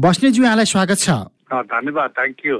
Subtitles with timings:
[0.00, 1.10] बस्नेज्यू यहाँलाई स्वागत छ।
[1.52, 2.56] धन्यवाद थ्याङ्क यू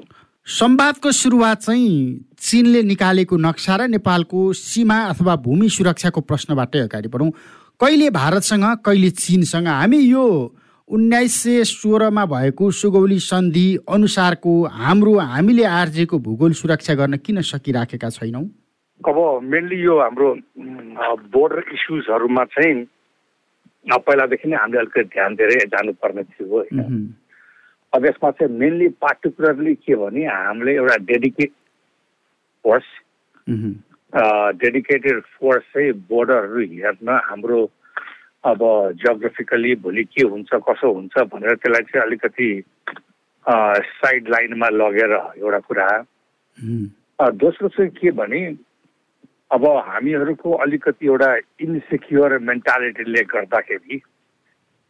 [0.46, 1.92] संवादको सुरुवात चाहिँ
[2.36, 7.30] चिनले निकालेको नक्सा र नेपालको सीमा अथवा भूमि सुरक्षाको प्रश्नबाटै अगाडि बढौँ।
[7.80, 9.68] कहिले भारतसँग कहिले चिनसँग?
[9.68, 10.24] हामी यो
[10.88, 18.08] उन्नाइस सय सोह्रमा भएको सुगौली सन्धि अनुसारको हाम्रो हामीले आर्जेको भूगोल सुरक्षा गर्न किन सकिराखेका
[18.20, 18.44] छैनौँ?
[19.00, 19.16] अब
[19.48, 20.28] मेनली यो हाम्रो
[21.32, 22.84] बोर्डर इस्युजहरूमा चाहिँ
[23.88, 27.16] पहिलादेखि नै हामीले अलिकति ध्यान दिएर जानुपर्ने थियो होइन।
[27.92, 31.52] अब यसमा चाहिँ मेनली पार्टिकुलरली के भने हामीले एउटा डेडिकेट
[32.64, 32.86] फोर्स
[34.62, 37.60] डेडिकेटेड फोर्स चाहिँ बोर्डरहरू हेर्न हाम्रो
[38.44, 38.58] अब
[38.96, 42.48] जियोग्राफिकली भोलि के हुन्छ कसो हुन्छ भनेर त्यसलाई चाहिँ अलिकति
[44.00, 45.12] साइड लाइनमा लगेर
[45.42, 45.88] एउटा कुरा।
[47.42, 48.40] दोस्रो चाहिँ के भने
[49.52, 51.34] अब हामीहरूको अलिकति एउटा
[51.66, 54.00] इन्सेक्योर मेन्टालिटीले गर्दाखेरि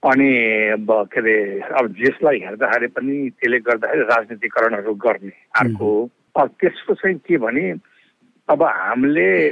[0.08, 0.32] अनि
[0.68, 5.90] अब के अरे अब जसलाई हेर्दाखेरि पनि त्यसले गर्दाखेरि राजनीतिकरणहरू गर्ने अर्को
[6.36, 7.74] अब त्यसको चाहिँ के भने
[8.48, 9.48] अब हामीले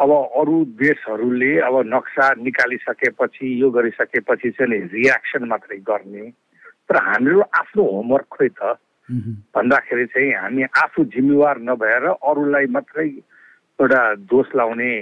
[0.00, 6.30] अब अरू देशहरूले अब नक्सा निकालिसकेपछि यो गरिसकेपछि चाहिँ रियाक्सन मात्रै गर्ने।
[6.88, 8.78] तर हाम्रो आफ्नो होमवर्क खोइ त।
[9.54, 14.92] भन्दाखेरि चाहिँ हामी आफू जिम्मेवार नभएर अरूलाई मात्रै एउटा दोष लाउने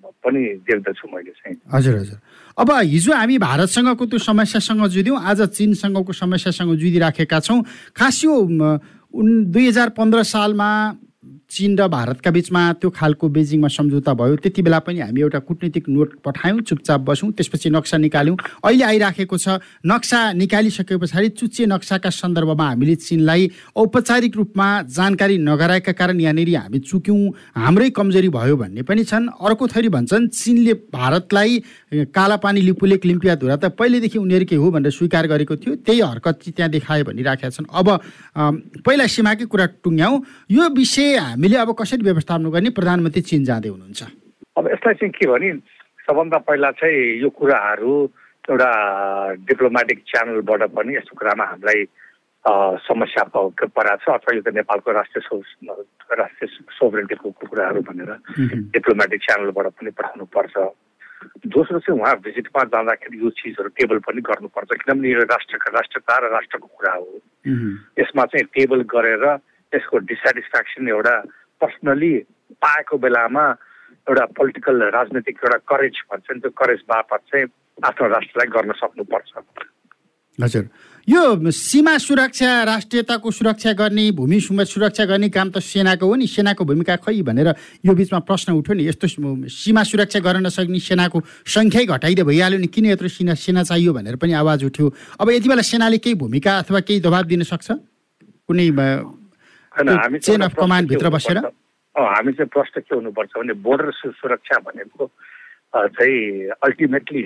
[0.00, 2.18] पनि देख्दछु मैले चाहिँ। हजुर हजुर।
[2.58, 7.60] अब हिजो हामी भारतसँगको त्यो समस्यासँग जुध्यौँ आज चिनसँगको समस्यासँग जुधिराखेका छौँ।
[7.96, 8.34] खास यो
[9.50, 10.70] दुई हजार पन्ध्र सालमा
[11.50, 15.88] चिन र भारतका बिचमा त्यो खालको बेजिङमा सम्झौता भयो। त्यति बेला पनि हामी एउटा कुटनीतिक
[15.88, 22.10] नोट पठायौँ चुपचाप बसौँ त्यसपछि नक्सा निकाल्यौँ। अहिले आइराखेको छ नक्सा निकालिसके पछाडि चुच्चे नक्साका
[22.10, 27.18] सन्दर्भमा हामीले चिनलाई औपचारिक रूपमा जानकारी नगराएका कारण यहाँनिर हामी चुक्यौँ।
[27.58, 31.58] हाम्रै कमजोरी भयो भन्ने पनि छन्। अर्को थरी भन्छन् चिनले भारतलाई
[32.14, 36.70] कालापानी लिपुलेक लिम्पिया धुरा त पहिलेदेखि उनीहरूकै हो भनेर स्वीकार गरेको थियो। त्यही हरकत त्यहाँ
[36.70, 37.88] देखायो भनिराखेका छन्। अब
[38.86, 40.16] पहिला सीमाकै कुरा टुङ्ग्याउँ।
[40.50, 42.70] यो विषय हामीले अब कसरी व्यवस्थापन गर्ने?
[42.76, 44.00] प्रधानमन्त्री चिन जाँदै हुनुहुन्छ।
[44.60, 45.48] अब यसलाई चाहिँ के भने
[46.04, 47.92] सबभन्दा पहिला चाहिँ यो कुराहरू
[48.44, 48.70] एउटा
[49.48, 51.80] डिप्लोमेटिक च्यानलबाट पनि यस्तो कुरामा हामीलाई
[52.84, 55.40] समस्या परेको छ अथवा यो त नेपालको राष्ट्रिय
[56.20, 58.12] राष्ट्रिय सोभरेन्टीको कुराहरू भनेर
[58.76, 60.54] डिप्लोमेटिक च्यानलबाट पनि पठाउनु पर्छ
[61.56, 66.36] दोस्रो चाहिँ उहाँ भिजिटमा जाँदाखेरि यो चिजहरू टेबल पनि गर्नुपर्छ किनभने यो राष्ट्रका राष्ट्रता र
[66.36, 67.08] राष्ट्रको कुरा हो।
[67.96, 69.24] यसमा चाहिँ टेबल गरेर
[69.70, 71.14] त्यसको डिसेटिस्फ्याक्सन एउटा
[71.60, 72.12] पर्सनली
[72.62, 73.44] पाएको बेलामा
[74.08, 77.46] एउटा पोलिटिकल राजनीतिक एउटा करेज भन्छ नि त्यो करेज बापत चाहिँ
[77.88, 79.30] आफ्नो राष्ट्रलाई गर्न सक्नुपर्छ।
[80.38, 80.64] हजुर।
[81.08, 86.64] यो सीमा सुरक्षा राष्ट्रियताको सुरक्षा गर्ने भूमि सुरक्षा गर्ने काम त सेनाको हो नि सेनाको
[86.64, 87.48] भूमिका खै भनेर
[87.84, 89.06] यो बिचमा प्रश्न उठ्यो नि। यस्तो
[89.48, 94.16] सीमा सुरक्षा गर्न नसक्ने सेनाको सङ्ख्यै घटाइदिए भइहाल्यो नि। किन यत्रो सेना सेना चाहियो भनेर
[94.16, 94.86] पनि आवाज उठ्यो।
[95.20, 97.68] अब यति बेला सेनाले केही भूमिका अथवा केही दबाब दिन सक्छ?
[98.48, 98.68] कुनै
[99.70, 101.38] चेन अफ कमान्डभित्र बसेर?
[101.94, 105.06] हामी चाहिँ प्रश्न के हुनुपर्छ भने बोर्डर सुरक्षा भनेको
[105.74, 107.22] चाहिँ अल्टिमेटली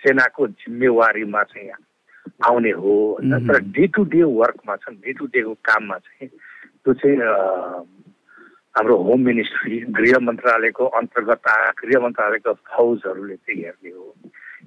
[0.00, 1.70] सेनाको जिम्मेवारीमा चाहिँ
[2.48, 6.92] आउने हो होइन। तर डे टु डे वर्कमा छ डे टु डेको काममा चाहिँ त्यो
[6.94, 7.16] चाहिँ
[8.76, 11.42] हाम्रो होम मिनिस्ट्री गृह मन्त्रालयको अन्तर्गत
[11.84, 14.14] गृह मन्त्रालयको फौजहरूले चाहिँ हेर्ने हो।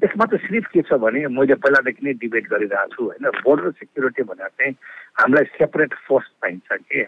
[0.03, 3.25] यसमा त सिर्फ के छ भने मैले पहिलादेखि नै डिबेट गरिरहेको छु होइन?
[3.45, 4.73] बोर्डर सेक्युरिटी भनेर चाहिँ
[5.21, 7.01] हामीलाई सेपरेट फोर्स चाहिन्छ कि?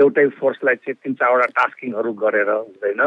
[0.00, 3.02] एउटै फोर्सलाई चाहिँ तिन चारवटा टास्किङहरू गरेर हुँदैन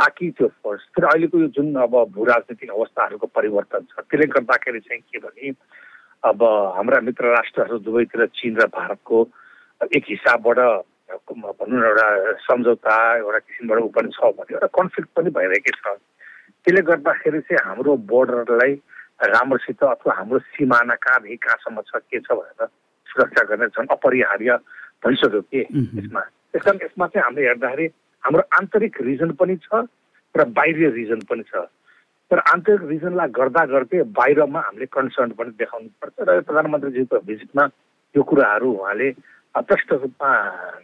[0.00, 4.80] ताकि त्यो फोर्स फेरि अहिलेको यो जुन अब भू राजनीतिक अवस्थाहरूको परिवर्तन छ त्यसले गर्दाखेरि
[4.88, 5.52] चाहिँ के भने
[6.24, 6.42] अब
[6.76, 9.16] हाम्रा मित्र राष्ट्रहरू दुवैतिर चिन र भारतको
[9.94, 10.58] एक हिसाबबाट
[11.28, 12.08] भनौँ न एउटा
[12.44, 15.96] सम्झौता एउटा किसिमबाट ऊ पनि छ भने एउटा कन्फ्लिक्ट पनि भइरहेकै छ।
[16.66, 18.72] त्यसले गर्दाखेरि चाहिँ हाम्रो बोर्डरलाई
[19.22, 22.66] राम्रोसित अथवा हाम्रो सिमाना कहाँदेखि कहाँसम्म छ के छ भनेर
[23.06, 24.50] सुरक्षा गर्ने झन् अपरिहार्य
[25.06, 27.86] भइसक्यो के यसमा। त्यस कारण यसमा चाहिँ हामीले हेर्दाखेरि
[28.22, 29.86] हाम्रो आन्तरिक रिजन पनि छ
[30.34, 31.70] र बाहिरीय रिजन पनि छ।
[32.30, 37.64] तर आन्तरिक रिजनलाई गर्दा गर्दै बाहिरमा हामीले कन्सर्न पनि देखाउनु पर्छ र प्रधानमन्त्रीजीको भिजिटमा
[38.14, 39.08] यो कुराहरू उहाँले
[39.54, 40.30] प्रष्ट रूपमा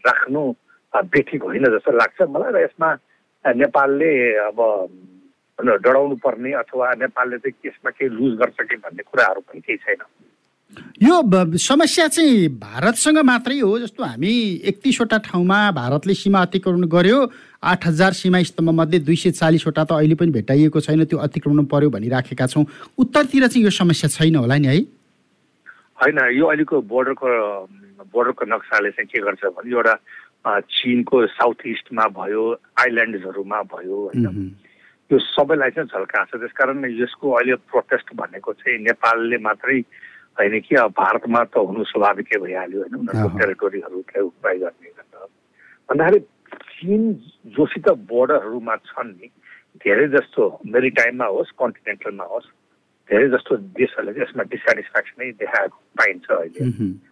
[0.07, 0.43] राख्नु
[0.95, 2.89] बेठिक होइन जस्तो लाग्छ मलाई र यसमा
[3.45, 4.13] नेपालले
[4.47, 4.59] अब
[5.59, 10.05] डराउनु पर्ने अथवा नेपालले चाहिँ त्यसमा केही लुज गर्छ कि भन्ने कुराहरू पनि केही छैन
[11.03, 14.33] यो समस्या चाहिँ भारतसँग मात्रै हो जस्तो हामी
[14.65, 17.19] एकतिसवटा ठाउँमा भारतले सीमा अतिक्रमण गर्यो
[17.63, 21.65] आठ हजार सीमा स्तम्भ मध्ये दुई सय चालिसवटा त अहिले पनि भेटाइएको छैन त्यो अतिक्रमण
[21.69, 22.65] पर्यो भनिराखेका छौँ
[22.99, 24.81] उत्तरतिर चाहिँ यो समस्या छैन होला नि है
[26.01, 27.29] होइन यो अहिलेको बोर्डरको
[28.09, 29.95] बोर्डरको नक्साले चाहिँ के गर्छ भने एउटा
[30.73, 32.51] चिनको साउथ इस्टमा भयो
[32.81, 34.55] आइल्यान्ड्सहरूमा भयो होइन
[35.11, 39.79] त्यो सबैलाई चाहिँ झल्काएको छ। त्यसकारण यसको अहिले प्रोटेस्ट भनेको चाहिँ नेपालले मात्रै
[40.39, 44.91] होइन कि अब भारतमा त हुनु स्वाभाविकै भइहाल्यो होइन उनीहरूको टेरिटोरीहरूलाई उपाय गर्ने
[45.89, 46.19] भन्दाखेरि
[46.73, 47.03] चिन
[47.53, 49.29] जोसित बोर्डरहरूमा छन् नि
[49.83, 52.49] धेरै जस्तो मेरिटाइममा होस् कन्टिनेन्टलमा होस्
[53.11, 56.61] धेरै जस्तो देशहरूले चाहिँ यसमा डिसेटिस्फ्याक्सनै देखाएको पाइन्छ अहिले।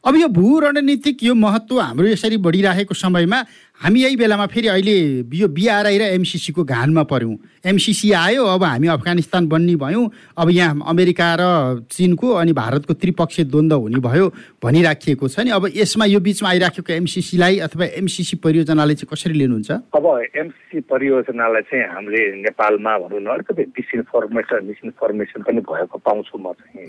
[0.06, 3.40] अब यो भू रणनीतिक यो महत्त्व हाम्रो यसरी बढिरहेको समयमा
[3.81, 8.88] हामी यही बेलामा फेरि अहिले यो बिआरआई र एमसिसीको घानमा पऱ्यौँ एमसिसी आयो अब हामी
[8.93, 10.05] अफगानिस्तान बन्ने भयौँ।
[10.37, 11.44] अब यहाँ अमेरिका र
[11.88, 14.27] चिनको अनि भारतको त्रिपक्षीय द्वन्द्व हुने भयो
[14.61, 19.71] भनिराखिएको छ नि। अब यसमा यो बिचमा आइराखेको एमसिसीलाई अथवा एमसिसी परियोजनालाई चाहिँ कसरी लिनुहुन्छ?
[19.97, 26.53] अब एमसिसी परियोजनालाई चाहिँ हामीले नेपालमा भनौँ न अलिकति डिसइन्फर्मेसन मिसइन्फर्मेसन पनि भएको पाउँछु म
[26.53, 26.85] चाहिँ।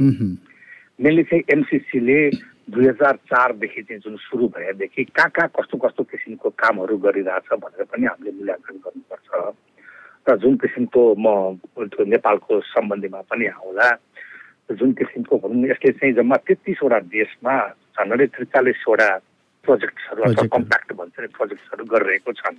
[1.00, 2.20] मेनली चाहिँ एमसिसीले
[2.70, 7.84] दुई हजार चारदेखि चाहिँ जुन सुरु भएदेखि कहाँ कहाँ कस्तो कस्तो किसिमको कामहरू गरिरहेछ भनेर
[7.90, 9.30] पनि हामीले मूल्याङ्कन गर्नुपर्छ।
[10.30, 11.58] र जुन किसिमको म
[11.90, 13.88] त्यो नेपालको सम्बन्धीमा पनि आउँला
[14.78, 17.56] जुन किसिमको भनौँ यसले चाहिँ जम्मा तेत्तिसवटा देशमा
[17.98, 19.10] झन्डै त्रिचालिसवटा
[19.66, 22.58] प्रोजेक्ट्सहरू अथवा कम्प्याक्ट भन्छ नि प्रोजेक्ट्सहरू गरिरहेको छन्।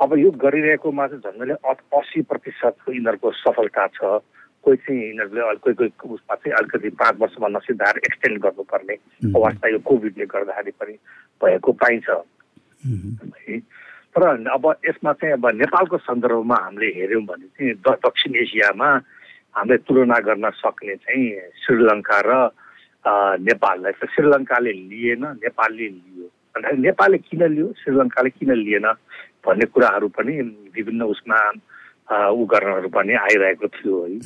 [0.00, 4.00] अब यो गरिरहेकोमा चाहिँ झन्डैले असी प्रतिशतको यिनीहरूको सफलता छ।
[4.68, 8.94] कोही चाहिँ यिनीहरूले कोही कोही उसमा चाहिँ अलिकति पाँच वर्षमा नसिद्धाएर एक्सटेन्ड गर्नुपर्ने
[9.32, 10.94] अवस्था यो कोभिडले गर्दाखेरि पनि
[11.40, 12.08] भएको पाइन्छ।
[13.48, 13.58] है।
[14.12, 14.22] तर
[14.52, 17.74] अब यसमा चाहिँ अब नेपालको सन्दर्भमा हामीले हेऱ्यौँ भने चाहिँ
[18.04, 18.88] दक्षिण एसियामा
[19.56, 21.24] हामीले तुलना गर्न सक्ने चाहिँ
[21.64, 22.32] श्रीलङ्का र
[23.40, 28.86] नेपाललाई त श्रीलङ्काले लिएन नेपालले लियो। भन्दाखेरि नेपालले किन लियो श्रीलङ्काले किन लिएन
[29.46, 30.34] भन्ने कुराहरू पनि
[30.76, 31.38] विभिन्न उसमा
[32.08, 34.18] ऊ गर्नहरू पनि आइरहेको थियो है।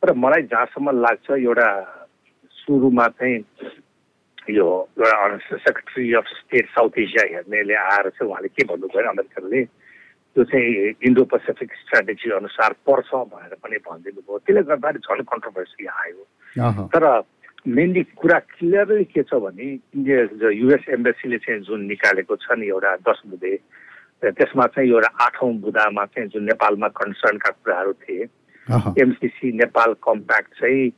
[0.00, 1.68] तर मलाई जहाँसम्म लाग्छ एउटा
[2.54, 3.38] सुरुमा चाहिँ
[4.50, 4.68] यो
[4.98, 5.36] एउटा
[5.66, 11.24] secretary of state South Asia हेर्नेले आएर चाहिँ उहाँले के भन्नुभयो अमेरिकनले त्यो चाहिँ इन्डो
[11.34, 16.24] पेसिफिक स्ट्राटेजी अनुसार पर्छ भनेर पनि भनिदिनु भयो त्यसले गर्दाखेरि झन् कन्ट्रोभर्सी आयो।
[16.94, 17.04] तर
[17.66, 19.66] मेनली कुरा क्लियरली के छ भने
[19.98, 23.54] इन्डिया युएस एम्बेसीले चाहिँ जुन निकालेको छ नि एउटा दस बुधे
[24.22, 28.22] त्यसमा चाहिँ एउटा आठौँ बुदामा चाहिँ जुन नेपालमा कन्सर्नका कुराहरू थिए
[29.02, 30.90] एमसिसी नेपाल कम्प्याक्ट चाहिँ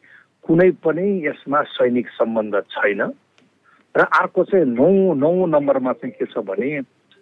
[0.45, 3.01] कुनै पनि यसमा सैनिक सम्बन्ध छैन।
[3.95, 6.71] र अर्को चाहिँ नौ नौ नम्बरमा चाहिँ के छ भने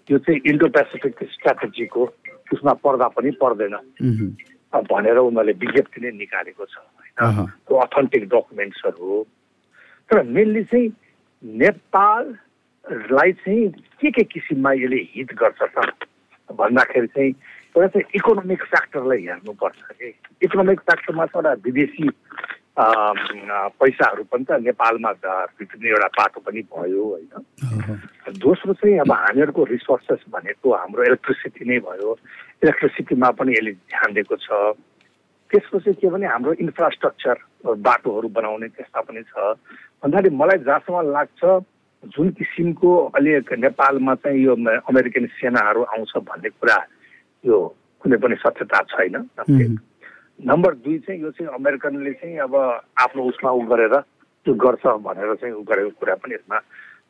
[0.09, 2.03] यो चाहिँ इन्डो पेसिफिक स्ट्राटेजीको
[2.53, 3.77] उसमा पर्दा पनि पर्दैन।
[4.73, 9.27] भनेर उनीहरूले विज्ञप्ति नै निकालेको छ। होइन त्यो अथेन्टिक डकुमेन्ट्सहरू हो।
[10.11, 10.89] तर मेनली चाहिँ
[11.45, 12.25] नेपाल
[12.89, 13.69] लाई चाहिँ
[14.01, 15.79] के के किसिममा यसले हिट गर्छ त?
[16.51, 17.31] भन्दाखेरि चाहिँ
[17.77, 20.09] एउटा चाहिँ इकोनोमिक फ्याक्टरलाई हेर्नुपर्छ कि।
[20.43, 22.09] इकोनोमिक फ्याक्टरमा त एउटा विदेशी
[22.81, 25.13] पैसाहरू पनि त नेपालमा
[25.59, 31.79] भित्रिने एउटा बाटो पनि भयो होइन। दोस्रो चाहिँ अब हामीहरूको रिसोर्सेस भनेको हाम्रो इलेक्ट्रिसिटी नै
[31.87, 32.11] भयो।
[32.65, 34.49] इलेक्ट्रिसिटीमा पनि यसले ध्यान दिएको छ।
[35.51, 37.37] त्यसको चाहिँ के भने हाम्रो इन्फ्रास्ट्रक्चर
[37.87, 39.35] बाटोहरू बनाउने त्यस्ता पनि छ।
[40.03, 41.41] भन्दाखेरि मलाई जहाँसम्म लाग्छ
[42.05, 44.55] जुन किसिमको अहिले नेपालमा चाहिँ यो
[44.89, 46.77] अमेरिकन सेनाहरू आउँछ भन्ने कुरा
[47.45, 47.57] यो
[48.01, 49.17] कुनै पनि सत्यता छैन।
[50.41, 53.95] नम्बर दुई चाहिँ यो चाहिँ अमेरिकनले चाहिँ अब आफ्नो उसमा उ गरेर
[54.47, 56.59] त्यो गर्छ भनेर चाहिँ उ गरेको कुरा पनि यसमा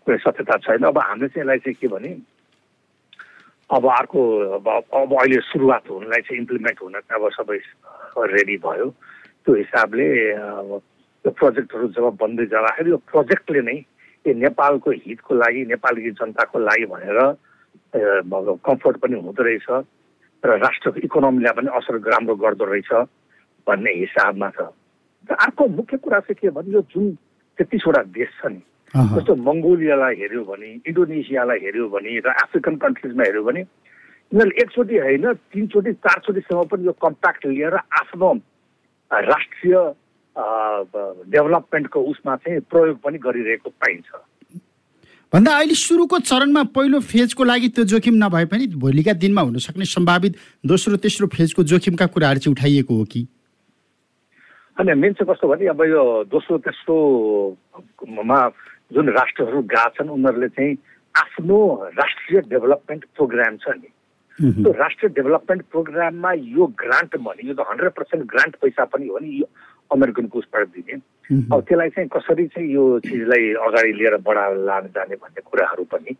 [0.06, 2.10] कुनै सत्यता छैन। अब हामीले चाहिँ यसलाई चाहिँ के भने
[3.70, 4.20] अब अर्को
[4.58, 7.58] अब अब अहिले सुरुवात हुनलाई चाहिँ इम्प्लिमेन्ट हुन अब सबै
[8.34, 8.86] रेडी भयो।
[9.46, 13.78] त्यो हिसाबले यो प्रोजेक्टहरू जब बन्दै जाँदाखेरि यो प्रोजेक्टले नै
[14.26, 17.18] यो नेपालको हितको लागि नेपाली जनताको लागि भनेर
[18.60, 19.68] कम्फोर्ट पनि हुँदो रहेछ
[20.42, 22.92] र राष्ट्रको इकोनोमीलाई पनि असर राम्रो गर्दो रहेछ
[23.66, 24.60] भन्ने हिसाबमा छ।
[25.24, 27.14] र अर्को मुख्य कुरा चाहिँ के भने यो जुन
[27.58, 28.62] तेत्तिसवटा देश छ नि
[28.94, 35.26] जस्तो मङ्गोलियालाई हेऱ्यो भने इन्डोनेसियालाई हेऱ्यो भने र अफ्रिकन कन्ट्रिजमा हेऱ्यो भने यिनीहरूले एकचोटि होइन
[35.52, 38.32] तिनचोटि चारचोटिसम्म पनि यो कम्प्याक्ट लिएर आफ्नो
[39.10, 39.76] राष्ट्रिय
[40.36, 44.08] डेभलपमेन्टको उसमा चाहिँ प्रयोग पनि गरिरहेको पाइन्छ।
[45.32, 49.84] भन्दा अहिले सुरुको चरणमा पहिलो फेजको लागि त्यो जोखिम नभए पनि भोलिका दिनमा हुन सक्ने
[49.86, 53.26] सम्भावित दोस्रो तेस्रो फेजको जोखिमका कुराहरू चाहिँ उठाइएको हो कि?
[54.78, 58.40] होइन मेन चाहिँ कस्तो भने अब यो दोस्रो तेस्रोमा
[58.94, 60.76] जुन राष्ट्रहरू गएको छन् उनीहरूले चाहिँ
[61.14, 61.58] आफ्नो
[61.98, 63.90] राष्ट्रिय डेभलपमेन्ट प्रोग्राम छ नि।
[64.40, 69.18] त्यो राष्ट्रिय डेभलपमेन्ट प्रोग्राममा यो ग्रान्ट भने यो त हन्ड्रेड पर्सेन्ट ग्रान्ट पैसा पनि हो
[69.18, 69.46] नि यो
[69.92, 70.94] अमेरिकनको उसबाट दिने
[71.52, 76.12] अब त्यसलाई चाहिँ कसरी चाहिँ यो चिजलाई अगाडि लिएर बढाएर लान जाने भन्ने कुराहरू पनि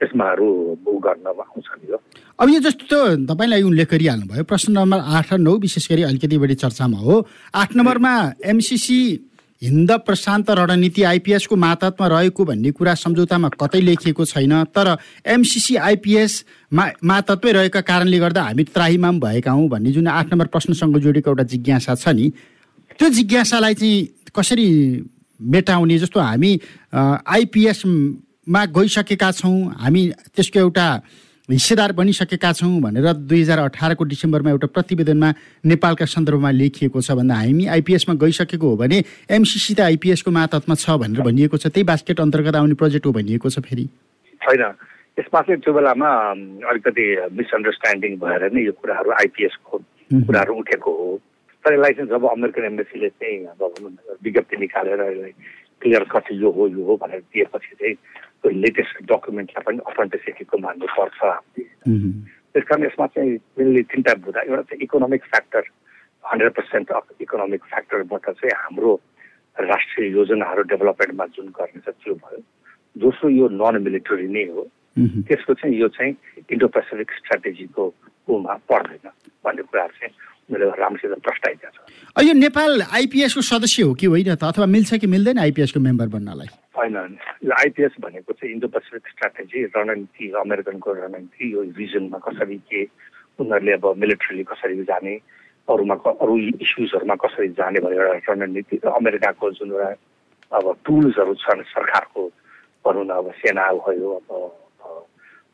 [0.00, 0.48] त्यसमाहरू
[0.86, 1.96] गर्न आउँछन् यो।
[2.38, 6.54] अब यो जस्तो तपाईँलाई उल्लेख गरिहाल्नुभयो। प्रश्न नम्बर आठ र नौ विशेष गरी अलिकति बढी
[6.54, 8.14] चर्चामा हो। आठ नम्बरमा
[8.46, 8.98] एमसिसी
[9.62, 14.96] हिन्द प्रशान्त रणनीति आइपिएसको मातहतमा रहेको भन्ने कुरा सम्झौतामा कतै लेखिएको छैन। तर
[15.26, 16.32] एमसिसी आइपिएस
[16.72, 21.30] मा मातत्वै रहेका कारणले गर्दा हामी त्राहीमा भएका हौँ भन्ने जुन आठ नम्बर प्रश्नसँग जोडेको
[21.30, 22.30] एउटा जिज्ञासा छ नि
[22.98, 24.68] त्यो जिज्ञासालाई चाहिँ कसरी
[25.40, 26.52] मेटाउने जस्तो हामी
[26.94, 30.02] आइपिएसमा गइसकेका छौँ हामी
[30.34, 30.86] त्यसको एउटा
[31.48, 35.30] हिस्सेदार बनिसकेका छौँ भनेर दुई हजार अठारको डिसेम्बरमा एउटा प्रतिवेदनमा
[35.64, 38.98] नेपालका सन्दर्भमा लेखिएको छ भन्दा हामी आइपिएसमा गइसकेको हो भने
[39.30, 43.50] एमसिसी त आइपिएसको मातहतमा छ भनेर भनिएको छ त्यही बास्केट अन्तर्गत आउने प्रोजेक्ट हो भनिएको
[43.50, 43.86] छ फेरि।
[44.42, 44.62] छैन।
[45.22, 46.10] यसमा चाहिँ त्यो बेलामा
[46.66, 47.06] अलिकति
[47.38, 49.78] मिसअन्डरस्ट्यान्डिङ भएर नै यो कुराहरू आइपिएसको
[50.26, 51.08] कुराहरू उठेको हो।
[51.64, 53.62] तर यसलाई चाहिँ जब अमेरिकन एम्बेसीले चाहिँ अब
[54.24, 55.32] विज्ञप्ति निकालेर यसलाई
[55.82, 57.94] क्लियर कट यो हो यो हो भनेर दिएपछि चाहिँ
[58.42, 61.18] त्यो लेटेस्ट डकुमेन्टलाई पनि अथेन्टिसिटीको मान्नुपर्छ
[61.84, 65.62] त्यस कारण यसमा चाहिँ मेनली तिनवटा बुझा एउटा चाहिँ economic factor
[66.24, 68.94] hundred percent of economic फ्याक्टरबाट चाहिँ हाम्रो
[69.56, 72.40] राष्ट्रिय योजनाहरू डेभलपमेन्टमा जुन गर्ने छ त्यो भयो।
[72.96, 74.62] दोस्रो यो नन मिलिटरी नै हो।
[74.98, 76.12] त्यसको चाहिँ यो चाहिँ
[76.52, 77.82] इन्डो पेसिफिक स्ट्राटेजीको
[78.28, 79.10] ऊमा पर्दैन
[79.44, 80.14] भन्ने कुराहरू चाहिँ
[80.52, 84.44] मैले राम्रोसित प्रस्तावित छ। यो नेपाल आइपिएसको सदस्य हो कि होइन त?
[84.44, 86.48] अथवा मिल्छ कि मिल्दैन आइपिएसको मेम्बर बन्नलाई?
[86.76, 86.96] होइन
[87.44, 92.82] यो आइपिएस भनेको चाहिँ इन्डो पेसिफिक स्ट्राटेजी रणनीति अमेरिकनको रणनीति यो भिजनमा कसरी के
[93.38, 95.14] उनीहरूले अब मिलिट्रीली कसरी जाने
[95.68, 99.90] अरूमा अरू इस्युजहरूमा कसरी जाने भन्ने एउटा रणनीति र अमेरिकाको जुन एउटा
[100.56, 102.22] अब टुल्सहरू छन् सरकारको
[102.86, 104.28] भनौँ न अब सेना भयो अब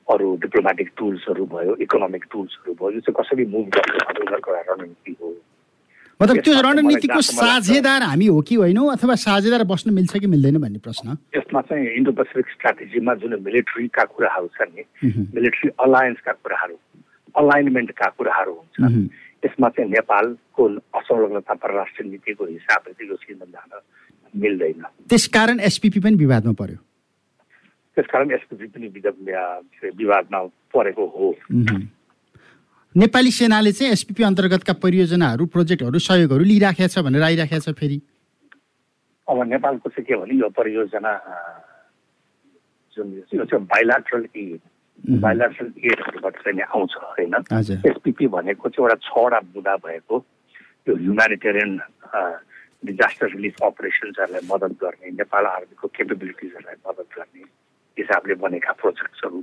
[0.08, 5.34] अरू डिप्लोमेटिक टुल्सहरू भयो इकोनोमिक टुल्सहरू भयो यो चाहिँ कसरी मुभ भन्ने उनीहरूको रणनीति हो।
[6.20, 10.78] मतलब त्यो रणनीतिको साझेदार हामी हो कि होइनौँ अथवा साझेदार बस्न मिल्छ कि मिल्दैन भन्ने
[10.78, 11.16] प्रश्न?
[11.37, 14.82] यसमा चाहिँ इन्डो पेसिफिक स्ट्राटेजीमा जुन मिलिट्रीका कुराहरू छन् नि
[15.34, 16.76] मिलिट्री अलायन्सका कुराहरू
[17.34, 19.11] अलाइनमेन्टका कुराहरू हुन्छ।
[19.44, 20.62] यसमा चाहिँ नेपालको
[21.00, 23.80] असंलग्नता परराष्ट्र नीतिको हिसाबले यो सिजन जान
[24.34, 26.78] मिल्दैन। त्यसकारण एसपिपी पनि विवादमा पर्यो।
[27.96, 30.42] त्यसकारण एसपिपी पनि विवादमा
[30.74, 31.34] परेको हो
[32.94, 38.00] नेपाली सेनाले चाहिँ एसपिपी अन्तर्गतका परियोजनाहरू प्रोजेक्टहरू सहयोगहरू लिइराखेको छ भनेर आइराखेको छ फेरि
[39.28, 41.12] अब नेपालको चाहिँ के भने यो परियोजना
[42.96, 44.60] जुन यो चाहिँ बाइलाट्रल एड
[45.20, 47.34] बाइलाट्रल एडहरूबाट चाहिँ आउँछ होइन
[47.84, 50.24] एसपिपी भनेको चाहिँ एउटा छवटा बुदा भएको
[50.86, 51.78] यो ह्युमेनिटेरियन
[52.84, 57.44] डिजास्टर रिलिफ अपरेसन्सहरूलाई मद्दत गर्ने नेपाल आर्मीको केपेबिलिटिजहरूलाई मद्दत गर्ने
[57.98, 59.38] हिसाबले बनेका प्रोजेक्ट्सहरू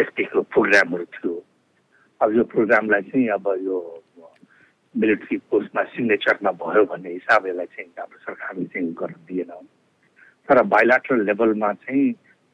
[0.00, 1.34] एसपीको प्रोग्रामहरू थियो।
[2.20, 3.76] अब यो प्रोग्रामलाई चाहिँ अब यो
[4.94, 9.52] मिलिट्री पोस्टमा सिग्नेचरमा भयो भन्ने हिसाब यसलाई चाहिँ हाम्रो सरकारले चाहिँ गर्न दिएन।
[10.48, 12.06] तर बाइलाट्रल लेभलमा चाहिँ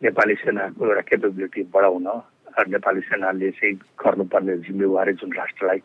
[0.03, 2.09] नेपाली सेनाको एउटा केपेबिलिटी बढाउन
[2.69, 5.81] नेपाली सेनाले चाहिँ गर्नुपर्ने जिम्मेवारी जुन राष्ट्रलाई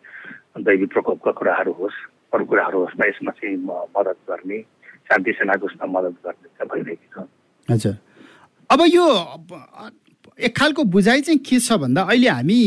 [0.67, 1.99] दैवी प्रकोपका कुराहरू होस्
[2.33, 3.57] अरू कुराहरू होस् यसमा चाहिँ
[3.95, 4.59] मद्दत गर्ने
[5.07, 7.27] शान्ति सेनाको उसमा मद्दत गर्ने भइरहेको छ।
[7.71, 7.95] हजुर
[8.71, 9.05] अब यो
[10.39, 12.63] एक खालको बुझाइ चाहिँ के छ भन्दा अहिले हामी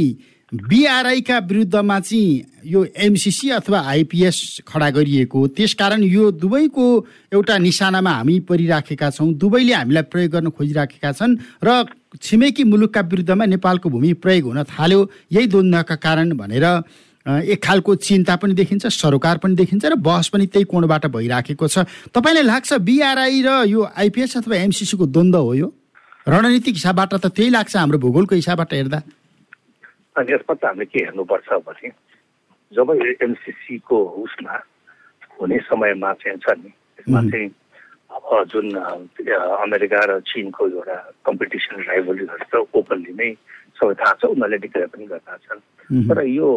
[0.53, 6.85] बिआरआईका विरुद्धमा चाहिँ यो एमसिसी अथवा आइपिएस खडा गरिएको त्यसकारण यो दुवैको
[7.33, 11.85] एउटा निशानामा हामी परिराखेका छौँ। दुवैले हामीलाई प्रयोग गर्न खोजिराखेका छन् र
[12.21, 15.01] छिमेकी मुलुकका विरुद्धमा नेपालको भूमि प्रयोग हुन थाल्यो।
[15.33, 16.67] यही द्वन्द्वका कारण भनेर
[17.49, 21.89] एक खालको चिन्ता पनि देखिन्छ सरोकार पनि देखिन्छ र बहस पनि त्यही कोणबाट भइराखेको छ।
[22.13, 25.73] तपाईँलाई लाग्छ बिआरआई र यो आइपिएस अथवा एमसिसीको द्वन्द्व हो यो?
[26.27, 28.99] रणनीतिक हिसाबबाट त त्यही लाग्छ हाम्रो भूगोलको हिसाबबाट हेर्दा।
[30.17, 31.89] अनि यसमा चाहिँ हामीले के हेर्नुपर्छ भने
[32.73, 32.89] जब
[33.23, 34.57] एमसिसीको उसमा
[35.37, 37.49] हुने समयमा चाहिँ छ नि यसमा चाहिँ
[38.17, 40.97] अब जुन अमेरिका र चिनको एउटा
[41.29, 43.31] कम्पिटिसन राइभलीहरू त ओपनली नै
[43.77, 45.61] सबै थाहा छ उनीहरूले डिक्लेयर पनि गरेका छन्।
[46.09, 46.49] तर यो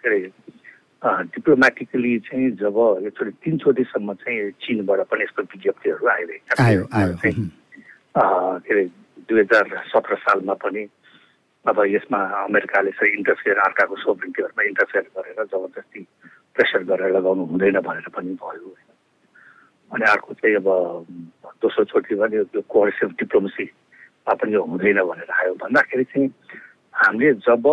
[0.00, 0.20] के अरे
[1.28, 7.59] डिप्लोमेटिकली चाहिँ जब एकचोटि तिनचोटिसम्म चाहिँ चिनबाट पनि यस्तो विज्ञप्तिहरू आइरहेका
[8.16, 8.84] के अरे
[9.28, 10.82] दुई हजार सत्र सालमा पनि
[11.64, 16.00] अब यसमा अमेरिकाले चाहिँ इन्टरफेयर अर्काको सोभरिन्टीहरूमा इन्टरफेयर गरेर जबरजस्ती
[16.54, 18.90] प्रेसर गरेर लगाउनु हुँदैन भनेर पनि भयो होइन।
[19.90, 20.68] अनि अर्को चाहिँ अब
[21.62, 26.28] दोस्रो चोटि भने यो कोअर्सिभ डिप्लोमेसीमा पनि हुँदैन भनेर आयो। भन्दाखेरि चाहिँ
[26.94, 27.64] हामीले जब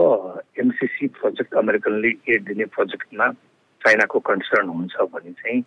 [0.59, 3.27] एमसिसी प्रोजेक्ट अमेरिकनले एड दिने प्रोजेक्टमा
[3.81, 5.61] चाइनाको कन्सर्न हुन्छ भने चाहिँ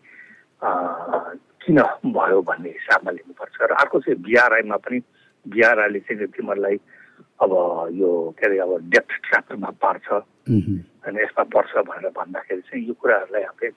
[1.63, 1.79] किन
[2.17, 4.99] भयो भन्ने हिसाबमा लिनुपर्छ र अर्को चाहिँ बिआरआईमा पनि
[5.47, 6.77] बिआरआईले चाहिँ तिमीहरूलाई
[7.41, 7.53] अब
[8.01, 10.07] यो के अरे अब डेप्थ ट्र्यापरमा पार्छ।
[11.05, 13.73] अनि यसमा पर्छ भनेर भन्दाखेरि चाहिँ यो कुराहरूलाई हामीले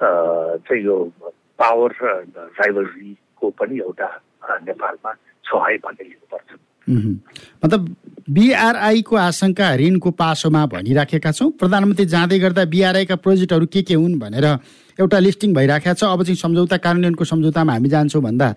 [0.00, 0.96] चाहिँ यो
[1.60, 4.08] पावर राइभलरीको पनि एउटा
[4.68, 5.12] नेपालमा
[5.44, 6.48] छ है भन्ने लिनुपर्छ।
[7.64, 7.82] मतलब
[8.28, 14.46] बिआरआईको आशंका ऋणको पासोमा भनिराखेका छौँ। प्रधानमन्त्री जाँदै गर्दा बिआरआईका प्रोजेक्टहरू के के हुन् भनेर
[15.00, 18.48] एउटा लिस्टिङ भइराखेको छ। अब चाहिँ सम्झौता कार्यान्वयनको सम्झौतामा हामी जान्छौँ भन्दा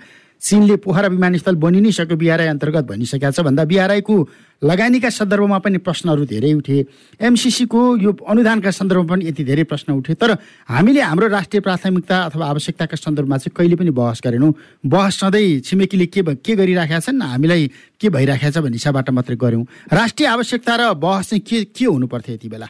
[0.42, 4.16] चिनले पोखरा विमानस्थल बनि नै सक्यो। बिआरआई अन्तर्गत भनिसकेका छ। भन्दा बिआरआईको
[4.62, 6.78] लगानीका सन्दर्भमा पनि प्रश्नहरू धेरै उठे।
[7.18, 10.38] एमसिसीको यो अनुदानका सन्दर्भमा पनि यति धेरै प्रश्न उठे। तर
[10.70, 14.54] हामीले हाम्रो राष्ट्रिय प्राथमिकता अथवा आवश्यकताका सन्दर्भमा चाहिँ कहिले पनि बहस गरेनौँ।
[14.86, 19.66] बहस सधैँ छिमेकीले के के गरिराखेका छन् हामीलाई के भइराखेको छ भन्ने हिसाबबाट मात्रै गऱ्यौँ।
[19.90, 22.70] राष्ट्रिय आवश्यकता र बहस चाहिँ के के हुनु पर्थ्यो यति बेला?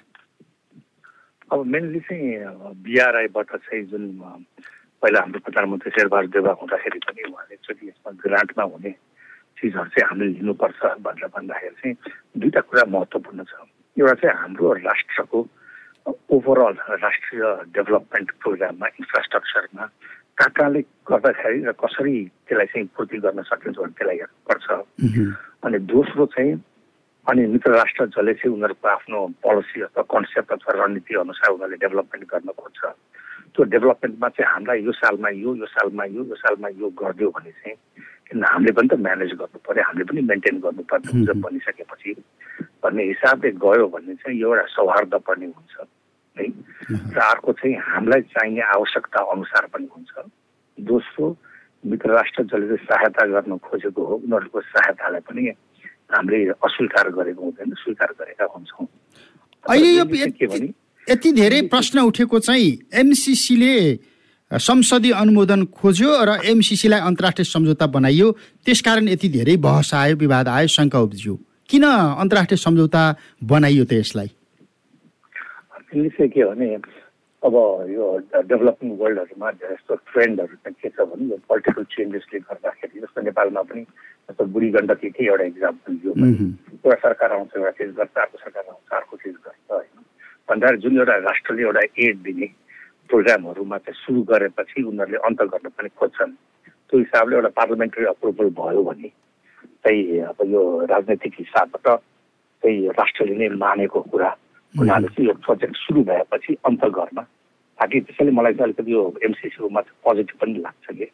[1.52, 2.24] अब मेनली चाहिँ
[2.88, 4.04] बिआरआईबाट चाहिँ जुन
[5.04, 8.92] पहिला हाम्रो प्रधानमन्त्री शेरबहादुर देवा हुँदाखेरि पनि उहाँले एकचोटि यसमा ग्रान्टमा हुने
[9.62, 11.96] चिजहरू चाहिँ हामीले लिनुपर्छ भनेर भन्दाखेरि चाहिँ
[12.42, 13.54] दुईवटा कुरा महत्त्वपूर्ण छ।
[13.98, 15.40] एउटा चाहिँ हाम्रो राष्ट्रको
[16.36, 16.76] ओभरअल
[17.06, 17.44] राष्ट्रिय
[17.78, 19.86] डेभलपमेन्ट प्रोग्राममा इन्फ्रास्ट्रक्चरमा
[20.38, 22.16] कहाँ कहाँले गर्दाखेरि र कसरी
[22.50, 24.68] त्यसलाई चाहिँ पूर्ति गर्न सकिन्छ भने त्यसलाई हेर्नुपर्छ
[25.66, 26.54] अनि दोस्रो चाहिँ
[27.28, 32.26] अनि मित्र राष्ट्र जसले चाहिँ उनीहरूको आफ्नो पोलिसी अथवा कन्सेप्ट अथवा रणनीति अनुसार उनीहरूले डेभलपमेन्ट
[32.34, 32.82] गर्न खोज्छ।
[33.54, 37.52] त्यो डेभलपमेन्टमा चाहिँ हामीलाई यो सालमा यो यो सालमा यो यो सालमा यो गरिदियो भने
[37.62, 37.78] चाहिँ
[38.32, 42.12] हामीले पनि त म्यानेज गर्नु पऱ्यो हामीले पनि मेन्टेन गर्नुपर्ने हुन्छ बनिसकेपछि।
[42.84, 45.86] भन्ने हिसाबले गयो भने चाहिँ यो एउटा सौहार्द पर्ने हुन्छ है?
[47.16, 50.12] र अर्को चाहिँ हामीलाई चाहिने आवश्यकता अनुसार पनि हुन्छ।
[50.78, 51.26] दोस्रो
[51.86, 55.42] मित्र राष्ट्र जसले चाहिँ सहायता गर्न खोजेको हो उनीहरूको सहायतालाई पनि
[56.14, 58.88] हामीले अस्वीकार गरेको हुँदैन स्वीकार गरेका हुन्छौँ।
[61.08, 62.72] यति धेरै प्रश्न उठेको चाहिँ
[63.02, 63.76] एमसिसीले
[64.52, 68.32] संसदीय अनुमोदन खोज्यो र एमसिसीलाई अन्तर्राष्ट्रिय सम्झौता बनाइयो।
[68.66, 71.36] त्यसकारण यति धेरै बहस आयो विवाद आयो शङ्का उब्जियो।
[71.70, 71.84] किन
[72.20, 73.04] अन्तर्राष्ट्रिय सम्झौता
[73.48, 74.30] बनाइयो त यसलाई?
[75.92, 76.68] के भने
[77.44, 77.56] अब
[77.90, 78.06] यो
[78.52, 83.82] डेभलपिङ वर्ल्डहरूमा यस्तो ट्रेन्डहरू चाहिँ के छ भने यो पोलिटिकल चेन्जेसले गर्दाखेरि जस्तो नेपालमा पनि
[83.82, 88.94] जस्तो बुढी गण्डकीकै एउटा इक्जाम्पल यो एउटा सरकार आउँछ एउटा चिज गर्छ अर्को सरकार आउँछ
[89.00, 90.04] अर्को चिज गर्छ होइन।
[90.50, 92.48] भन्दाखेरि जुन एउटा राष्ट्रले एउटा एड दिने
[93.12, 96.32] प्रोग्रामहरूमा चाहिँ सुरु गरेपछि उनीहरूले अन्त गर्न पनि खोज्छन्।
[96.88, 99.10] त्यो हिसाबले एउटा पार्लिमेन्ट्री अप्रुभल भयो भने
[99.84, 101.88] चाहिँ अब यो राजनैतिक हिसाबबाट
[102.64, 104.30] चाहिँ राष्ट्रले नै मानेको कुरा
[104.76, 107.20] हुनाले चाहिँ यो प्रोजेक्ट सुरु भएपछि अन्त गर्न।
[107.80, 111.08] ताकि त्यसैले मलाई चाहिँ अलिकति यो एमसिसीमा चाहिँ पोजिटिभ पनि लाग्छ कि।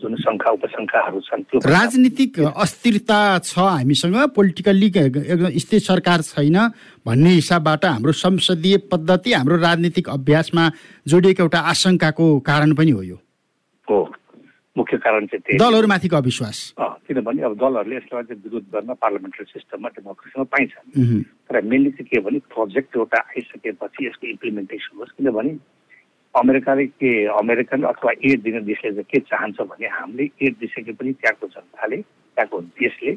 [0.00, 6.58] जुन शङ्का उपशङ्काहरू छन् त्यो राजनीतिक अस्थिरता छ हामीसँग पोलिटिकल्ली एकदम स्थिर सरकार छैन
[7.06, 10.64] भन्ने हिसाबबाट हाम्रो संसदीय पद्धति हाम्रो राजनीतिक अभ्यासमा
[11.06, 13.18] जोडिएको एउटा आशंकाको कारण पनि हो यो।
[13.88, 13.98] हो
[14.76, 19.88] मुख्य कारण चाहिँ त्यही दलहरूमाथिको अविश्वास। किनभने अब दलहरूले यसलाई चाहिँ विरोध गर्न पार्लियामेन्ट्री सिस्टममा
[19.98, 20.74] डेमोक्रेसीमा पाइन्छ।
[21.50, 25.52] तर मेनली चाहिँ के भने प्रोजेक्ट एउटा आइसकेपछि यसको इम्प्लिमेन्टेसन होस् किनभने
[26.34, 31.12] अमेरिकाले के अमेरिकन अथवा एड दिने देशले चाहिँ के चाहन्छ भने हामीले एड दिइसके पनि
[31.12, 33.12] त्यहाँको जनताले त्यहाँको देशले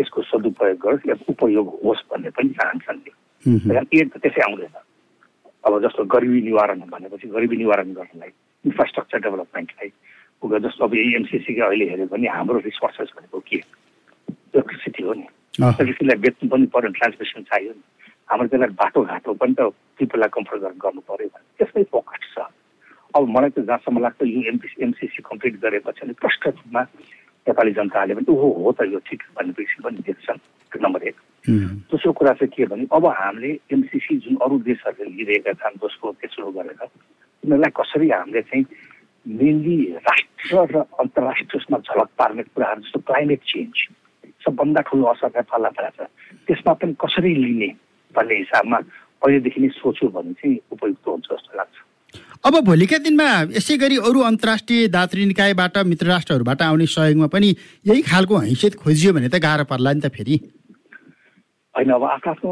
[0.00, 3.12] यसको सदुपयोग गरोस् या उपयोग होस् भन्ने पनि चाहन्छन् नि।
[4.00, 4.74] एड त त्यसै आउँदैन।
[5.64, 8.32] अब जस्तो गरिबी निवारण भनेपछि गरिबी निवारण गर्नलाई
[8.64, 9.90] इन्फ्रास्ट्रक्चर डेभलपमेन्टलाई
[10.44, 13.56] जस्तो अब एमसिसीको अहिले हेऱ्यो भने हाम्रो रिसोर्सेस भनेको के?
[14.28, 15.26] इलेक्ट्रिसिटी हो नि।
[15.60, 17.82] इलेक्ट्रिसिटीलाई बेच्नु पनि पऱ्यो ट्रान्समिसन चाहियो नि।
[18.28, 19.60] हाम्रो त्यसलाई बाटोघाटो पनि त
[19.98, 22.46] पिपललाई कम्फर्ट गर्नु पऱ्यो भने त्यसमै फोकस छ।
[23.14, 26.82] अब मलाई चाहिँ जहाँसम्म लाग्छ यो एमपिसी एमसिसी कम्प्लिट गरेपछि अनि प्रष्ट रूपमा
[27.46, 30.40] नेपाली जनताले पनि ओहो हो त यो ठिक भनेपछि पनि देख्छन्
[30.74, 31.16] नम्बर एक।
[31.92, 36.50] दोस्रो कुरा चाहिँ के भने अब हामीले एमसिसी जुन अरू देशहरूले लिइरहेका छन् दोस्रो तेस्रो
[36.50, 38.64] गरेर उनीहरूलाई कसरी हामीले चाहिँ
[39.26, 39.76] मेनली
[40.08, 43.76] राष्ट्र र अन्तर्राष्ट्रियमा झलक पार्ने कुराहरू जस्तो क्लाइमेट चेन्ज
[44.44, 46.08] सबभन्दा ठुलो असर नेपाललाई परेको छ।
[46.48, 47.70] त्यसमा पनि कसरी लिने
[48.16, 48.78] भन्ने हिसाबमा
[49.22, 51.76] पहिलेदेखि नै सोच्यो भने चाहिँ उपयुक्त हुन्छ जस्तो लाग्छ।
[52.46, 57.48] अब भोलिका दिनमा यसै गरी अरू अन्तर्राष्ट्रिय दात्री निकायबाट मित्र राष्ट्रहरूबाट आउने सहयोगमा पनि
[57.90, 60.36] यही खालको हैसियत खोजियो भने त गाह्रो पर्ला नि त फेरि।
[61.74, 62.50] होइन अब आफ्नो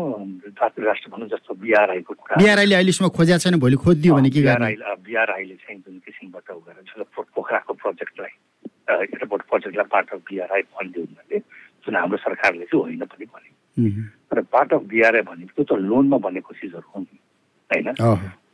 [0.58, 5.54] दात्री राष्ट्र भनौँ जस्तो बिआरआईको कुरा। बिआरआईले अहिलेसम्म खोजेको छैन भोलि खोजिदियो भने के बिआरआईले
[5.62, 8.32] चाहिँ जुन किसिमबाट उ गरेर पोखराको प्रोजेक्टलाई
[8.90, 11.38] एयरपोर्ट प्रोजेक्टलाई पार्ट अफ बिआरआई भनिदियो उनीहरूले
[11.86, 13.50] जुन हाम्रो सरकारले चाहिँ होइन पनि भने
[14.30, 17.18] तर पार्ट अफ बिआरआई भनेको त लोनमा बनेको चिजहरू हो नि
[17.70, 17.88] होइन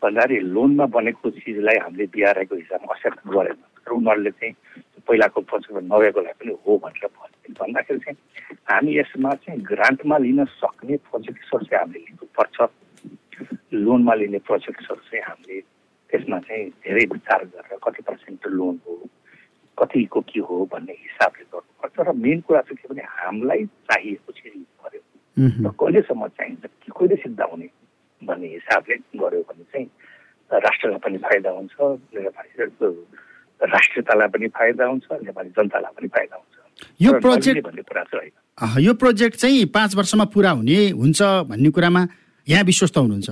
[0.02, 4.54] भन्दाखेरि लोनमा बनेको चिजलाई हामीले बिआरआईको हिसाबमा एक्सेप्ट गरेन। तर उनीहरूले चाहिँ
[5.06, 7.06] पहिलाको प्रोजेक्टमा नभएकोलाई पनि हो भनेर
[7.60, 8.18] भन्दाखेरि चाहिँ
[8.70, 12.56] हामी यसमा चाहिँ ग्रान्टमा लिन सक्ने प्रोजेक्ट्सहरू चाहिँ हामीले लिनुपर्छ।
[13.74, 15.60] लोनमा लिने प्रोजेक्ट्सहरू चाहिँ हामीले
[16.10, 18.92] त्यसमा चाहिँ धेरै विचार गरेर कति पर्सेन्ट लोन हो
[19.78, 24.64] कतिको के हो भन्ने हिसाबले गर्नुपर्छ र मेन कुरा चाहिँ के भने हामीलाई चाहिएको चिज
[24.82, 25.02] पऱ्यो।
[25.38, 26.62] र कहिलेसम्म चाहिन्छ?
[26.82, 27.68] कि कहिले सिद्ध हुने
[28.22, 29.86] भन्ने हिसाबले गऱ्यो भने चाहिँ
[30.50, 31.74] राष्ट्रलाई पनि फाइदा हुन्छ
[32.14, 32.50] नेपाली
[33.60, 36.56] राष्ट्रियतालाई पनि फाइदा हुन्छ नेपाली जनतालाई पनि फाइदा हुन्छ।
[37.02, 42.02] यो प्रोजेक्ट भन्ने कुरा चाहिँ यो प्रोजेक्ट चाहिँ पाँच वर्षमा पुरा हुने हुन्छ भन्ने कुरामा
[42.48, 43.30] यहाँ विश्वस्त हुनुहुन्छ।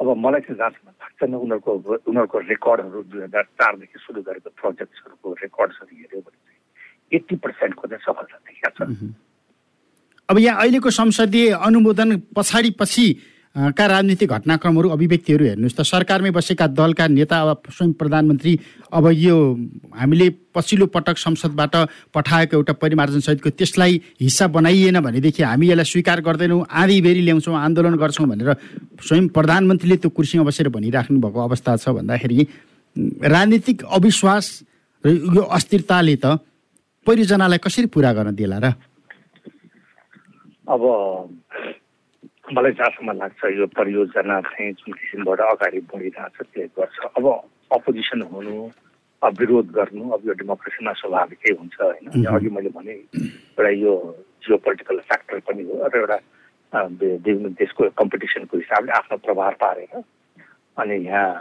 [0.00, 1.72] अब मलाई चाहिँ जहाँसम्म लाग्छ उनीहरूको
[2.10, 6.60] उनीहरूको रेकर्डहरू दुई हजार चारदेखि सुरु गरेको प्रोजेक्ट्सहरूको रेकर्ड्सहरू हेऱ्यो भने चाहिँ
[7.16, 9.14] एट्टी पर्सेन्टको चाहिँ सफलता देखिएको छ।
[10.28, 13.06] अब यहाँ अहिलेको संसदीय अनुमोदन पछाडि पछि
[13.54, 18.52] का राजनीतिक घटनाक्रमहरू अभिव्यक्तिहरू हेर्नुहोस् त। सरकारमै बसेका दलका नेता अब स्वयं प्रधानमन्त्री
[18.90, 19.36] अब यो
[19.94, 21.74] हामीले पछिल्लो पटक संसदबाट
[22.10, 27.54] पठाएको एउटा परिमार्जन सहितको त्यसलाई हिस्सा बनाइएन भनेदेखि हामी यसलाई स्वीकार गर्दैनौँ आधी बेरी ल्याउँछौँ
[27.54, 28.50] आन्दोलन गर्छौँ भनेर
[29.06, 32.46] स्वयं प्रधानमन्त्रीले त्यो कुर्सीमा बसेर भनिराख्नु भएको अवस्था छ भन्दाखेरि
[33.22, 34.46] राजनीतिक अविश्वास
[35.04, 36.42] र यो अस्थिरताले त
[37.06, 38.66] परियोजनालाई कसरी पुरा गर्न दिएला र?
[40.66, 40.82] अब
[42.52, 47.24] मलाई जहाँसम्म लाग्छ यो परियोजना चाहिँ जुन किसिमबाट अगाडि बढिरहेछ त्यसले गर्छ। अब
[47.72, 48.68] अपोजिसन हुनु
[49.24, 52.04] अब विरोध गर्नु अब यो डेमोक्रेसीमा स्वाभाविकै हुन्छ होइन?
[52.28, 53.92] अघि मैले भने एउटा यो
[54.44, 56.18] जियो पोलिटिकल फ्याक्टर पनि हो र एउटा
[57.00, 60.04] विभिन्न देशको कम्पिटिसनको हिसाबले आफ्नो प्रभाव पारेर
[60.76, 61.32] अनि यहाँ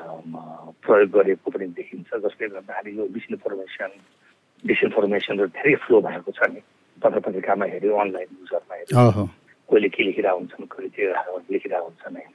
[0.87, 3.91] प्रयोग गरेको पनि देखिन्छ जसले गर्दाखेरि यो मिसइन्फर्मेसन
[4.63, 6.61] डिसइन्फर्मेसन धेरै फ्लो भएको छ नि।
[7.03, 9.27] पत्र पत्रिकामा हेऱ्यो अनलाइन युजरमा हेऱ्यो।
[9.69, 11.04] कोहीले के लेखिरहेको हुन्छन् कोहीले के
[11.54, 12.34] लेखिरहेको हुन्छन् होइन?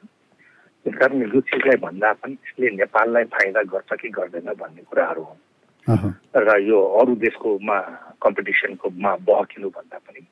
[0.85, 6.13] त्यस कारण यो चिजलाई भन्दा पनि यसले नेपाललाई फाइदा गर्छ कि गर्दैन भन्ने कुराहरू हुन्।
[6.37, 7.79] र यो अरू देशकोमा
[8.23, 10.23] कम्पिटिसनकोमा बहकिनु भन्दा पनि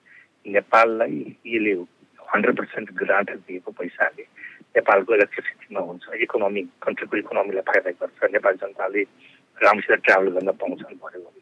[0.46, 1.14] नेपाललाई
[1.46, 1.72] यसले
[2.32, 4.24] हन्ड्रेड पर्सेन्ट ग्रान्ट दिएको पैसाले
[4.76, 9.02] नेपालको इलेक्ट्रिसिटीमा हुन्छ। इकोनोमी कन्ट्रीको इकोनोमीलाई फाइदा गर्छ। नेपाली जनताले
[9.56, 11.40] राम्रोसित ट्राभल गर्न पाउँछन् भन्यो भने।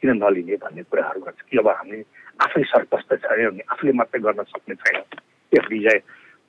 [0.00, 1.98] किन नलिने भन्ने कुराहरू गर्छ। कि अब हामी
[2.44, 4.96] आफै सर्पस्त छैन भने आफूले मात्रै गर्न सक्ने छैन।
[5.58, 5.98] एफडिआई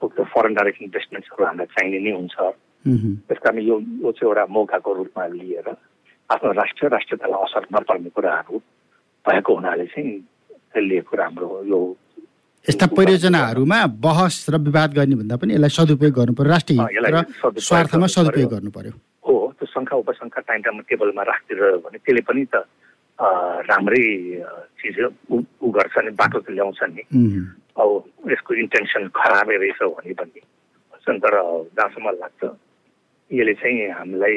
[0.06, 2.38] फरेन डाइरेक्ट इन्भेस्टमेन्ट्सहरू हामीलाई चाहिने नै हुन्छ।
[3.28, 5.68] त्यस कारण यो यो चाहिँ एउटा मौकाको रूपमा लिएर
[6.30, 8.56] आफ्नो राष्ट्रिय राष्ट्रियतालाई असर नपर्ने कुराहरू
[9.26, 11.80] भएको हुनाले चाहिँ लिएको राम्रो हो यो।
[12.66, 16.80] यस्ता परियोजनाहरूमा बहस र विवाद गर्ने भन्दा पनि यसलाई सदुपयोग गर्नु पर्यो राष्ट्रिय
[17.62, 18.94] स्वार्थमा सदुपयोग गर्नु पर्यो।
[19.26, 22.66] हो त्यो शङ्का उपशङ्का टाइम टाइममा टेबलमा राखिदिएर भने त्यसले पनि त
[23.20, 24.06] राम्रै
[24.80, 24.98] चिज
[25.32, 27.04] ऊ गर्छ नि बाटो त ल्याउँछ नि
[27.76, 27.90] अब
[28.32, 30.42] यसको इन्टेन्सन खराबै रहेछ भने पनि।
[30.92, 31.36] भन्छन् तर
[31.76, 32.42] जहाँसम्म लाग्छ
[33.32, 34.36] यसले चाहिँ हामीलाई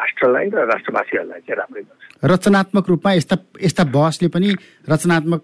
[0.00, 4.48] राष्ट्रलाई र राष्ट्रवासीहरूलाई चाहिँ राम्रै गर्छ। रचनात्मक रूपमा यस्ता यस्ता बहसले पनि
[4.90, 5.42] रचनात्मक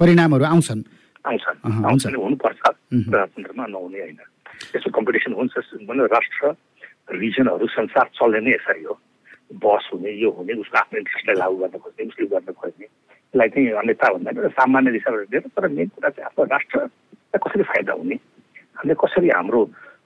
[0.00, 0.82] परिणामहरू आउँछन्।
[1.28, 2.60] आउँछन्। आउँछन् हुनुपर्छ।
[3.12, 4.20] राजतन्त्रमा नहुने होइन।
[4.74, 5.54] यसको कम्पिटिसन हुन्छ
[6.16, 6.42] राष्ट्र
[7.12, 8.94] रिजनहरू संसार चल्ने नै यसरी हो।
[9.60, 13.68] बस हुने यो हुने उसको आफ्नो इन्ट्रेस्टलाई लागू गर्न खोज्ने उसले गर्न खोज्ने। यसलाई चाहिँ
[13.82, 18.16] अन्यता भन्दा सामान्य दिशाबाट दिएर तर मेन कुरा चाहिँ आफ्नो राष्ट्रलाई कसरी फाइदा हुने
[18.76, 19.60] हामीले कसरी हाम्रो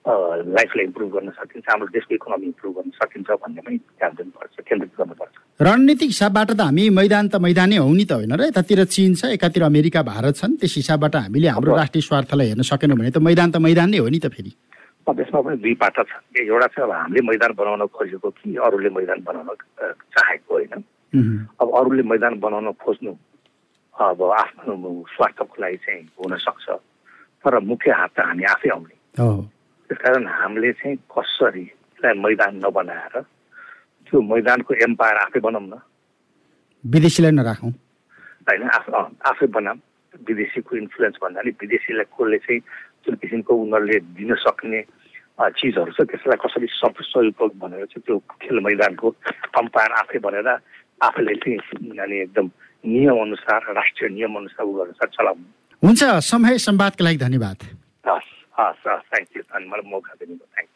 [0.07, 4.93] लाइफलाई इम्प्रुभ गर्न सकिन्छ हाम्रो देशको इकोनोमी इम्प्रुभ गर्न सकिन्छ भन्ने पनि ध्यान दिनुपर्छ केन्द्रित
[4.99, 5.35] गर्नुपर्छ।
[5.67, 8.43] रणनीतिक हिसाबबाट त हामी मैदान त मैदानै हो नि त होइन र?
[8.47, 12.99] यतातिर चिन छ एकातिर अमेरिका भारत छन् त्यस हिसाबबाट हामीले हाम्रो राष्ट्रिय स्वार्थलाई हेर्न सकेनौँ
[12.99, 14.53] भने त मैदान त मैदान नै हो नि त फेरि।
[15.07, 18.91] अब यसमा पनि दुई पाटा छ। एउटा चाहिँ अब हामीले मैदान बनाउन खोजेको कि अरूले
[18.91, 19.49] मैदान बनाउन
[20.13, 20.83] चाहेको होइन।
[21.63, 23.13] अब अरूले मैदान बनाउन खोज्नु
[23.95, 24.75] अब आफ्नो
[25.15, 26.67] स्वास्थ्यको लागि चाहिँ हुन सक्छ
[27.45, 33.15] तर मुख्य हात त हामी आफै आउने। त्यस कारण हामीले चाहिँ कसरी यसलाई मैदान नबनाएर
[34.11, 35.79] त्यो मैदानको एम्पायर आफै बनाऊँ न।
[36.85, 38.63] विदेशीलाई नराखौँ। होइन
[39.31, 39.79] आफै बनाऊँ
[40.29, 42.61] विदेशीको इन्फ्लुएन्स भन्दा नि विदेशीलाई कसले चाहिँ
[43.07, 44.81] जुन किसिमको उनीहरूले दिन सक्ने
[45.39, 49.09] चिजहरू छ त्यसलाई कसरी सब सहयोग भनेर चाहिँ त्यो खेल मैदानको
[49.61, 50.49] अम्पायर आफै भनेर
[51.09, 51.59] आफैले चाहिँ
[51.99, 52.47] अनि एकदम
[52.85, 55.45] नियम अनुसार राष्ट्रिय नियम अनुसार ऊ अनुसार चलाउनु।
[55.83, 57.59] हुन्छ समय संवादका लागि धन्यवाद।
[58.09, 60.75] हस् हस् हस् थ्याङ्क यू अनि मलाई मौका दिनुभयो थ्याङ्क यू